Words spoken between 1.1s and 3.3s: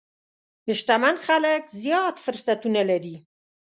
خلک زیات فرصتونه لري.